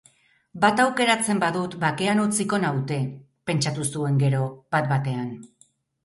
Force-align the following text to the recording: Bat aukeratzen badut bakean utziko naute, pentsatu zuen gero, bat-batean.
Bat 0.61 0.79
aukeratzen 0.83 1.41
badut 1.41 1.73
bakean 1.83 2.21
utziko 2.23 2.59
naute, 2.63 2.97
pentsatu 3.51 3.85
zuen 3.97 4.17
gero, 4.23 4.41
bat-batean. 4.77 5.29